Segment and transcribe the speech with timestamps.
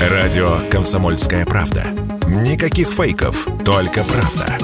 [0.00, 1.84] Радио «Комсомольская правда».
[2.26, 4.56] Никаких фейков, только правда.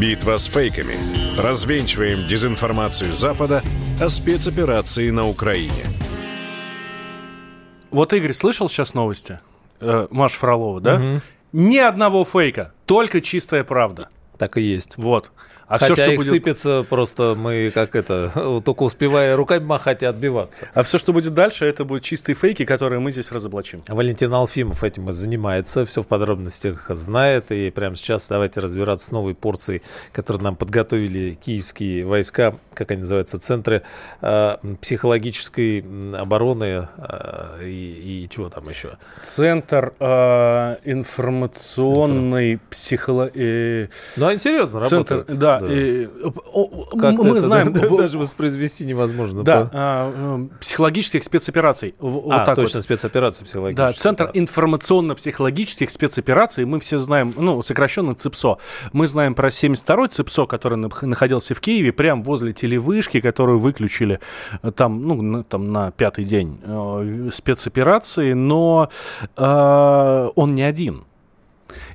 [0.00, 0.96] Битва с фейками.
[1.38, 3.62] Развенчиваем дезинформацию Запада
[4.00, 5.84] о спецоперации на Украине.
[7.90, 9.38] Вот Игорь слышал сейчас новости?
[9.80, 10.94] Э, Маша Фролова, да?
[10.94, 11.20] Угу.
[11.52, 14.08] Ни одного фейка, только чистая правда.
[14.38, 14.94] Так и есть.
[14.96, 15.30] Вот.
[15.72, 16.28] А Хотя все, что их будет...
[16.28, 20.68] сыпется, просто мы как это, только успевая руками махать и отбиваться.
[20.74, 23.80] А все, что будет дальше, это будут чистые фейки, которые мы здесь разоблачим.
[23.88, 27.52] Валентин Алфимов этим и занимается, все в подробностях знает.
[27.52, 29.80] И прямо сейчас давайте разбираться с новой порцией,
[30.12, 33.80] которую нам подготовили киевские войска, как они называются, центры
[34.20, 35.82] э, психологической
[36.18, 38.98] обороны э, и, и чего там еще?
[39.18, 42.68] Центр э, информационной Информ...
[42.68, 43.30] психоло...
[43.34, 43.88] Э...
[44.16, 45.38] Ну, они серьезно Центр, работают.
[45.38, 45.72] Да, да.
[45.72, 46.08] И,
[47.22, 47.72] мы это, знаем...
[47.96, 49.42] Даже воспроизвести невозможно.
[49.42, 51.94] Да, а, э, психологических спецопераций.
[51.98, 52.84] Вот а, так точно, вот.
[52.84, 53.86] спецоперации психологические.
[53.86, 54.30] Да, Центр да.
[54.34, 56.64] информационно-психологических спецопераций.
[56.64, 58.58] Мы все знаем, ну, сокращенно ЦИПСО.
[58.92, 64.20] Мы знаем про 72-й ЦИПСО, который находился в Киеве, прямо возле телевышки, которую выключили
[64.62, 68.90] э, там, ну, на, там на пятый день э, спецоперации, но
[69.36, 71.04] э, он не один.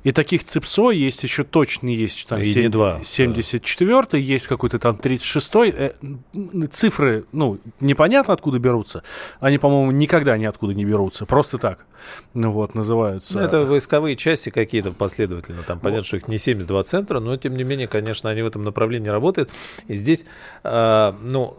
[0.04, 4.18] И таких ЦИПСО есть еще точно есть там 7, 74 да.
[4.18, 5.70] есть какой-то там 36-й.
[5.70, 9.02] Э, цифры, ну, непонятно откуда берутся.
[9.40, 11.26] Они, по-моему, никогда ниоткуда не берутся.
[11.26, 11.86] Просто так.
[12.34, 13.38] Ну вот, называются.
[13.38, 15.62] Ну, это войсковые части какие-то последовательно.
[15.62, 18.62] Там понятно, что их не 72 центра, но тем не менее, конечно, они в этом
[18.62, 19.50] направлении работают.
[19.88, 20.24] И здесь,
[20.64, 21.56] э, ну,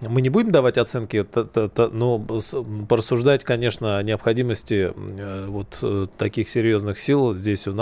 [0.00, 1.26] мы не будем давать оценки,
[1.92, 2.18] но
[2.88, 7.79] порассуждать, конечно, о необходимости э, вот э, таких серьезных сил здесь у нас,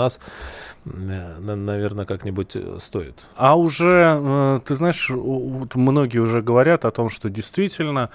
[0.85, 3.19] э, наверное, как-нибудь стоит.
[3.35, 8.09] А уже, ты знаешь, многие уже говорят о том, что действительно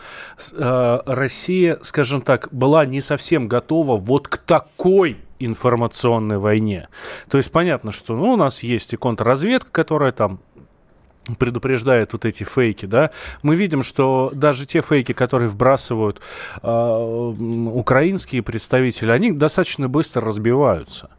[0.50, 6.88] Россия, скажем так, была не совсем готова вот к такой информационной войне.
[7.28, 10.40] То есть понятно, что ну, у нас есть и контрразведка, которая там
[11.38, 13.10] предупреждает вот эти фейки, да,
[13.42, 16.20] мы видим, что даже те фейки, которые вбрасывают
[16.62, 21.10] э, украинские представители, они достаточно быстро разбиваются.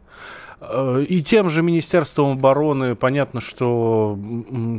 [0.60, 2.94] А, и тем же Министерством обороны.
[2.94, 4.18] Понятно, что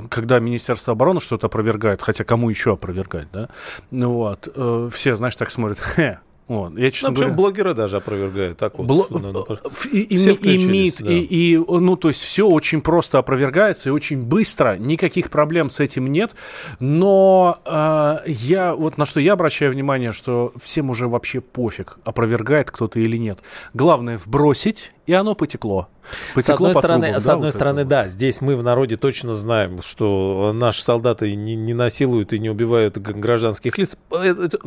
[0.09, 3.49] когда Министерство обороны что-то опровергает, хотя кому еще опровергать, да,
[3.91, 6.77] ну вот, э, все, знаешь, так смотрят, хе, вот.
[6.77, 7.33] Я, честно ну, говоря...
[7.33, 8.57] блогеры даже опровергают.
[8.57, 8.87] Так вот.
[8.87, 9.07] Бло...
[9.09, 9.45] Ну,
[9.91, 11.11] и, и, имеет, да.
[11.11, 14.77] и, и, ну, то есть все очень просто опровергается и очень быстро.
[14.77, 16.35] Никаких проблем с этим нет.
[16.79, 22.71] Но э, я, вот на что я обращаю внимание, что всем уже вообще пофиг, опровергает
[22.71, 23.39] кто-то или нет.
[23.73, 25.89] Главное вбросить, и оно потекло.
[26.35, 27.89] Потекло с одной стороны, трубам, с да, одной вот стороны, это.
[27.89, 32.49] да, здесь мы в народе точно знаем, что наши солдаты не, не насилуют и не
[32.49, 33.97] убивают гражданских лиц.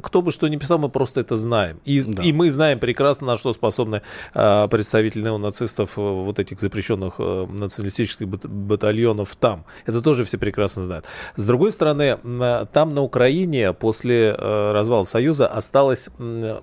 [0.02, 1.69] Кто бы что ни писал, мы просто это знаем.
[1.84, 2.22] И, да.
[2.22, 4.02] и мы знаем прекрасно, на что способны
[4.34, 9.64] а, представители неонацистов э, вот этих запрещенных а, националистических батальонов там.
[9.86, 11.06] Это тоже все прекрасно знают.
[11.36, 12.18] С другой стороны,
[12.72, 16.08] там на Украине после а, развала Союза осталось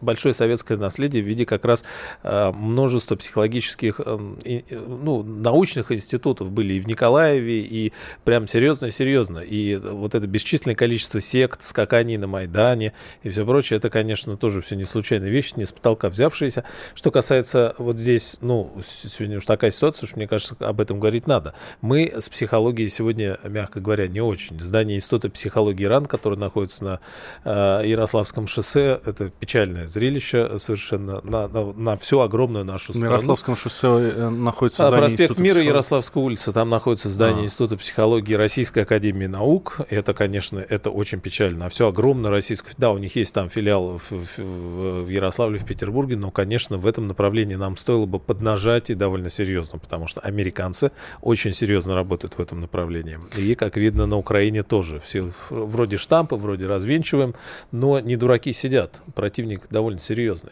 [0.01, 1.83] большое советское наследие в виде как раз
[2.23, 7.93] а, множества психологических ну, научных институтов были и в Николаеве, и
[8.23, 9.39] прям серьезно-серьезно.
[9.39, 12.93] И вот это бесчисленное количество сект, скаканий на Майдане
[13.23, 16.63] и все прочее, это, конечно, тоже все не случайные вещи, не с потолка взявшиеся.
[16.95, 21.27] Что касается вот здесь, ну, сегодня уж такая ситуация, что, мне кажется, об этом говорить
[21.27, 21.53] надо.
[21.81, 24.59] Мы с психологией сегодня, мягко говоря, не очень.
[24.59, 26.99] Здание Института психологии РАН, которое находится на
[27.43, 33.05] э, Ярославском шоссе, это печальное зрелище совершенно на, на, на всю огромную нашу страну.
[33.05, 37.45] На Ярославском шоссе э, находится а, здание проспект Мира, Ярославская улица, там находится здание а.
[37.45, 39.81] Института психологии Российской Академии Наук.
[39.89, 41.67] Это, конечно, это очень печально.
[41.67, 42.73] А все огромное российское...
[42.77, 46.85] Да, у них есть там филиал в, в, в Ярославле, в Петербурге, но, конечно, в
[46.85, 52.37] этом направлении нам стоило бы поднажать и довольно серьезно, потому что американцы очень серьезно работают
[52.37, 53.19] в этом направлении.
[53.37, 54.99] И, как видно, на Украине тоже.
[54.99, 57.35] Все вроде штампы, вроде развенчиваем,
[57.71, 59.01] но не дураки сидят.
[59.15, 60.51] Противник довольно серьезный.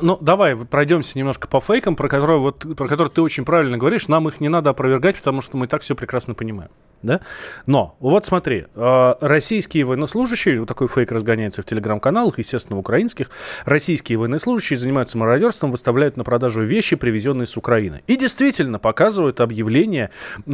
[0.00, 4.08] Ну, давай пройдемся немножко по фейкам, про которые, вот, про которые ты очень правильно говоришь,
[4.08, 6.70] нам их не надо опровергать, потому что мы так все прекрасно понимаем.
[7.02, 7.20] Да?
[7.66, 13.30] Но, вот смотри, э, российские военнослужащие, вот такой фейк разгоняется в телеграм-каналах, естественно, украинских,
[13.64, 18.02] российские военнослужащие занимаются мародерством, выставляют на продажу вещи, привезенные с Украины.
[18.06, 20.10] И действительно показывают объявления...
[20.46, 20.50] Э,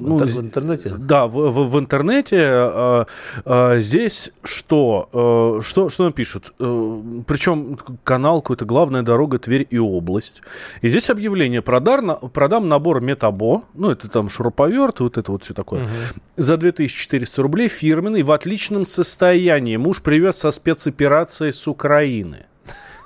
[0.00, 0.94] ну, в интернете?
[0.96, 2.36] Да, в, в, в интернете.
[2.40, 3.04] Э,
[3.44, 5.08] э, здесь что?
[5.12, 5.88] Э, что?
[5.88, 6.52] Что пишут?
[6.58, 10.42] Причем канал какой-то «Главная дорога Тверь и область».
[10.82, 12.02] И здесь объявление «Продар,
[12.32, 15.84] продам набор Метабо», ну, это там шуруповерт, вот это вот все такое.
[15.84, 15.90] Угу.
[16.38, 19.76] За 2400 рублей фирменный, в отличном состоянии.
[19.76, 22.46] Муж привез со спецоперацией с Украины.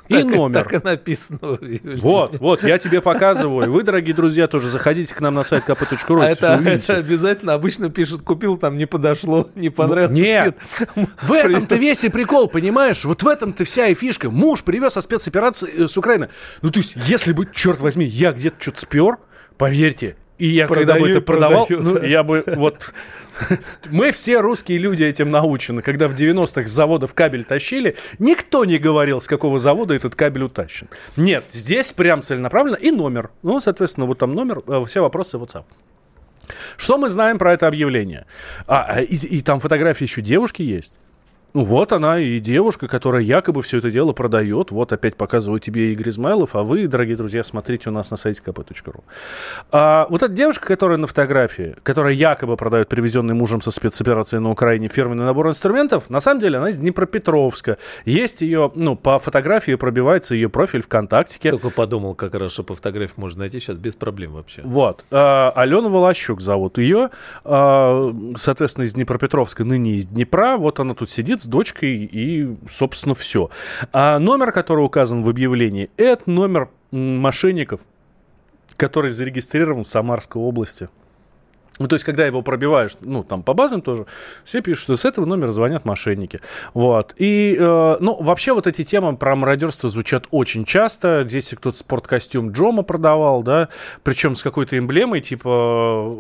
[0.09, 0.65] И так, номер.
[0.65, 1.59] Так и написано.
[1.99, 3.71] Вот, вот, я тебе показываю.
[3.71, 6.23] Вы, дорогие друзья, тоже заходите к нам на сайт kp.ru.
[6.23, 11.09] А это, это обязательно обычно пишут, купил, там не подошло, не понравился Нет, цвет.
[11.21, 13.05] в этом-то весь и прикол, понимаешь?
[13.05, 14.31] Вот в этом-то вся и фишка.
[14.31, 16.31] Муж привез со спецоперации э, с Украины.
[16.63, 19.19] Ну, то есть, если бы, черт возьми, я где-то что-то спер,
[19.59, 22.07] поверьте, и я продаю, когда бы это продавал, продаю, ну, да.
[22.07, 22.93] я бы вот
[23.91, 25.83] мы все русские люди этим научены.
[25.83, 30.45] Когда в 90-х с заводов кабель тащили, никто не говорил, с какого завода этот кабель
[30.45, 30.89] утащен.
[31.17, 33.31] Нет, здесь прям целенаправленно и номер.
[33.43, 35.65] Ну, соответственно, вот там номер, э, все вопросы WhatsApp.
[36.77, 38.27] Что мы знаем про это объявление?
[38.67, 40.93] А, а и, и там фотографии еще девушки есть.
[41.55, 44.71] Ну вот она и девушка, которая якобы все это дело продает.
[44.71, 48.43] Вот опять показываю тебе Игорь Измайлов, а вы, дорогие друзья, смотрите у нас на сайте
[48.43, 49.03] kp.ru.
[49.71, 54.51] А, вот эта девушка, которая на фотографии, которая якобы продает привезенный мужем со спецоперации на
[54.51, 57.77] Украине фирменный набор инструментов, на самом деле она из Днепропетровска.
[58.07, 61.51] Есть ее, ну, по фотографии пробивается ее профиль ВКонтакте.
[61.51, 64.63] Только подумал, как раз, что по фотографии можно найти сейчас без проблем вообще.
[64.65, 65.05] Вот.
[65.11, 67.11] А, Алена Волощук зовут ее.
[67.45, 70.57] А, соответственно, из Днепропетровска, ныне из Днепра.
[70.57, 73.51] Вот она тут сидит с дочкой и, собственно, все.
[73.93, 77.81] А номер, который указан в объявлении, это номер мошенников,
[78.77, 80.89] который зарегистрирован в Самарской области.
[81.83, 84.07] Ну, то есть, когда его пробиваешь, ну, там, по базам тоже,
[84.45, 86.41] все пишут, что с этого номера звонят мошенники.
[86.75, 87.13] Вот.
[87.19, 91.25] И, э, ну, вообще вот эти темы про мародерство звучат очень часто.
[91.27, 93.69] Здесь кто-то спорткостюм Джома продавал, да,
[94.05, 96.15] причем с какой-то эмблемой, типа,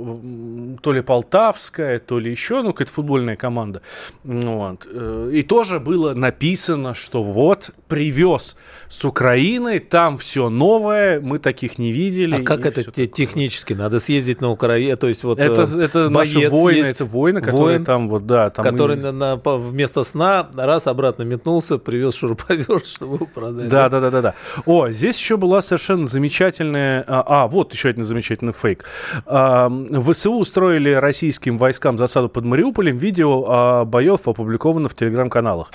[0.82, 3.82] то ли Полтавская, то ли еще, ну, какая-то футбольная команда.
[4.25, 4.88] Вот.
[4.91, 8.56] Э, и тоже было написано, что вот, привез
[8.88, 12.43] с Украины, там все новое, мы таких не видели.
[12.43, 13.75] А как это технически?
[13.75, 17.40] Надо съездить на Украину, то есть вот это, э, это наши воины, есть, это воины,
[17.40, 18.50] которые воин, там вот, да.
[18.50, 19.00] Там который и...
[19.00, 23.69] на, на, вместо сна раз обратно метнулся, привез шуруповерт, чтобы его продать.
[23.69, 24.34] Да, да, да, да, да.
[24.66, 27.04] О, здесь еще была совершенно замечательная...
[27.06, 28.84] А, а вот еще один замечательный фейк.
[29.26, 29.70] А,
[30.10, 32.96] ВСУ устроили российским войскам засаду под Мариуполем.
[32.96, 35.70] Видео а, боев опубликовано в телеграм-каналах.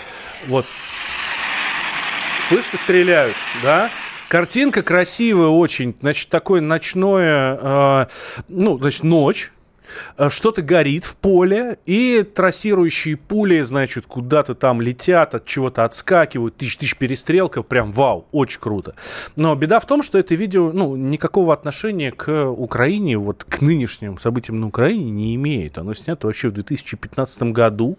[0.48, 0.66] Вот.
[2.48, 3.90] Слышите, стреляют, да?
[4.30, 5.96] Картинка красивая очень.
[6.02, 8.06] Значит, такое ночное, э,
[8.50, 9.52] ну, значит, ночь.
[10.18, 16.58] Э, что-то горит в поле, и трассирующие пули, значит, куда-то там летят, от чего-то отскакивают,
[16.58, 18.96] тысяч-тысяч перестрелков, прям вау, очень круто.
[19.36, 24.18] Но беда в том, что это видео, ну, никакого отношения к Украине, вот к нынешним
[24.18, 25.78] событиям на Украине не имеет.
[25.78, 27.98] Оно снято вообще в 2015 году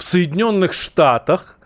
[0.00, 1.58] в Соединенных Штатах,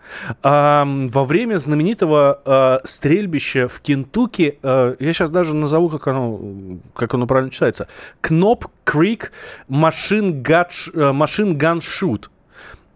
[0.43, 7.13] во время знаменитого э, стрельбища в Кентукки, э, я сейчас даже назову, как оно, как
[7.13, 7.87] оно правильно читается,
[8.19, 9.31] Кноп Крик
[9.69, 12.29] Машин Ган Шут.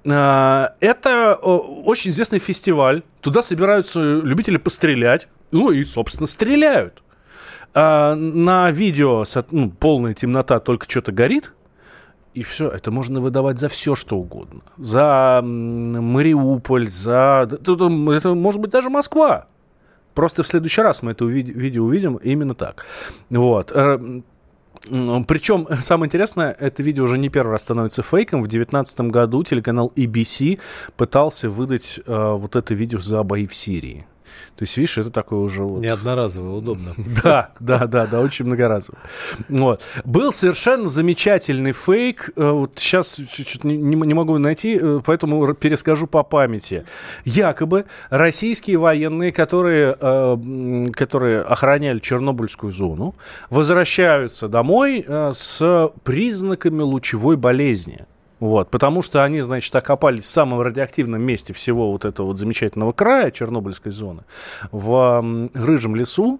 [0.04, 3.04] Это очень известный фестиваль.
[3.22, 5.30] Туда собираются любители пострелять.
[5.52, 7.02] Ну и, собственно, стреляют.
[7.74, 11.54] На видео ну, полная темнота, только что-то горит
[12.34, 12.70] и все.
[12.70, 14.62] Это можно выдавать за все, что угодно.
[14.78, 17.48] За Мариуполь, за...
[17.52, 19.48] Это может быть даже Москва.
[20.14, 21.50] Просто в следующий раз мы это увид...
[21.50, 22.86] видео увидим именно так.
[23.30, 23.72] Вот.
[23.74, 23.98] Э,
[25.28, 28.42] Причем, самое интересное, это видео уже не первый раз становится фейком.
[28.42, 30.60] В 2019 году телеканал ABC
[30.98, 34.06] пытался выдать э, вот это видео за бои в Сирии.
[34.56, 35.64] То есть, видишь, это такое уже...
[35.64, 35.80] Вот...
[35.80, 36.94] Не одноразовое, удобно.
[37.24, 39.02] Да, да, да, да, очень многоразовое.
[39.50, 39.82] Вот.
[40.06, 42.30] Был совершенно замечательный фейк.
[42.36, 46.86] Э, вот сейчас чуть-чуть не, не могу найти, э, поэтому перескажу по памяти.
[47.26, 53.16] Якобы российские военные, которые, э, которые охраняли Чернобыльскую зону,
[53.50, 58.06] возвращаются домой с признаками лучевой болезни.
[58.40, 62.94] Вот, потому что они, значит, окопались в самом радиоактивном месте всего вот этого вот замечательного
[62.94, 64.24] края Чернобыльской зоны,
[64.72, 66.40] в рыжем лесу,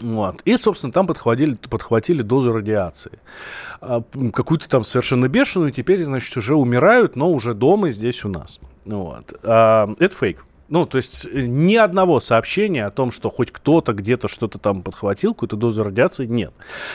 [0.00, 0.40] вот.
[0.44, 3.18] И, собственно, там подхватили, подхватили дозу радиации.
[3.80, 8.58] А, какую-то там совершенно бешеную, теперь, значит, уже умирают, но уже дома здесь у нас.
[8.84, 9.38] Вот.
[9.44, 10.44] А, это фейк.
[10.68, 14.82] Ну, то есть э, ни одного сообщения о том, что хоть кто-то где-то что-то там
[14.82, 16.54] подхватил, какую-то дозу радиации, нет.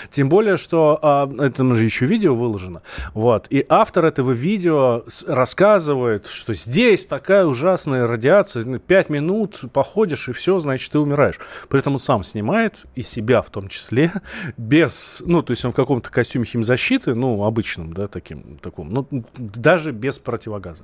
[0.10, 2.82] Тем более, что а, это же еще видео выложено.
[3.14, 3.46] Вот.
[3.52, 10.32] И автор этого видео рассказывает, что здесь такая ужасная радиация, ну, пять минут походишь, и
[10.32, 11.40] все, значит, ты умираешь.
[11.70, 14.12] При этом он сам снимает, и себя в том числе,
[14.58, 19.08] без, ну, то есть он в каком-то костюме химзащиты, ну, обычном, да, таким, таком, ну,
[19.38, 20.84] даже без противогаза,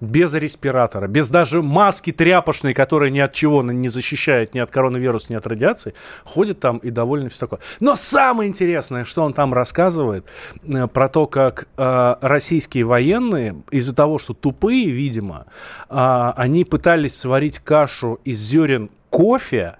[0.00, 5.32] без респиратора, без даже маски тряпочной, которая ни от чего не защищает ни от коронавируса,
[5.32, 5.94] ни от радиации,
[6.24, 7.60] ходит там и довольно все такое.
[7.80, 10.26] Но самое интересное, что он там рассказывает
[10.64, 15.46] э, про то, как э, российские военные из-за того, что тупые, видимо,
[15.88, 19.76] э, они пытались сварить кашу из зерен кофе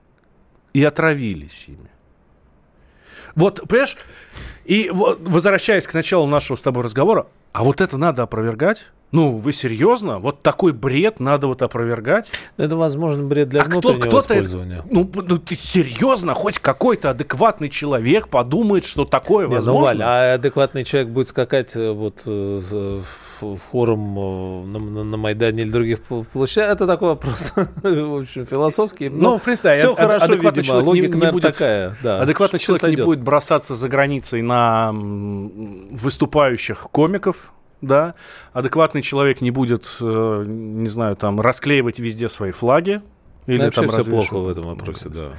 [0.72, 1.90] и отравились ими.
[3.34, 3.96] Вот, понимаешь,
[4.64, 8.86] и вот, возвращаясь к началу нашего с тобой разговора, а вот это надо опровергать?
[9.10, 10.18] Ну, вы серьезно?
[10.18, 12.30] Вот такой бред надо вот опровергать?
[12.58, 14.82] Это, возможно, бред для а внутреннего кто, кто использования.
[14.90, 16.34] Ну, ну, ты серьезно?
[16.34, 19.80] Хоть какой-то адекватный человек подумает, что такое Не, возможно?
[19.80, 23.00] Ну, Валь, а адекватный человек будет скакать э, вот э,
[23.70, 26.70] форум э, на, на, на Майдане или других площадях?
[26.70, 27.52] Это такой вопрос,
[27.82, 29.08] в общем, философский.
[29.08, 31.96] Ну, в принципе, все хорошо, видимо, логика, не, не будет, такая.
[32.02, 32.98] Да, адекватный человек сойдет.
[32.98, 38.14] не будет бросаться за границей на выступающих комиков, да,
[38.52, 43.02] адекватный человек не будет, э, не знаю, там, расклеивать везде свои флаги,
[43.48, 45.30] или ну, там все плохо в этом вопросе, да.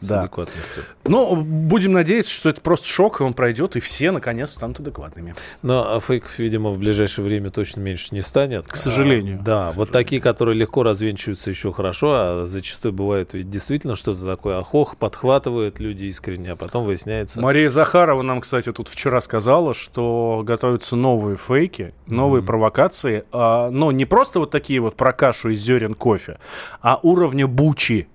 [0.00, 0.20] С да.
[0.20, 0.82] адекватностью.
[1.06, 5.34] Но будем надеяться, что это просто шок, и он пройдет, и все наконец станут адекватными.
[5.62, 8.68] Но а фейков, видимо, в ближайшее время точно меньше не станет.
[8.68, 9.38] К сожалению.
[9.40, 14.26] А, да, вот такие, которые легко развенчиваются еще хорошо, а зачастую бывает ведь действительно что-то
[14.26, 17.40] такое охох, подхватывают люди искренне, а потом выясняется...
[17.40, 22.46] Мария Захарова нам, кстати, тут вчера сказала, что готовятся новые фейки, новые mm-hmm.
[22.46, 26.36] провокации, а, но не просто вот такие вот про кашу из зерен кофе,
[26.82, 28.08] а уровня Бучи.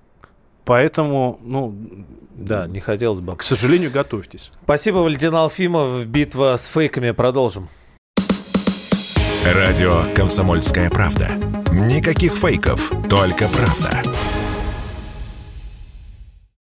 [0.65, 1.73] Поэтому, ну,
[2.35, 3.35] да, не хотелось бы.
[3.35, 4.51] К сожалению, готовьтесь.
[4.63, 6.05] Спасибо, Валентин Алфимов.
[6.05, 7.11] Битва с фейками.
[7.11, 7.69] Продолжим.
[9.45, 11.31] Радио «Комсомольская правда».
[11.71, 14.08] Никаких фейков, только правда.